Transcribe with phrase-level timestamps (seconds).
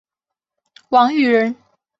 [0.89, 1.55] 王羽人。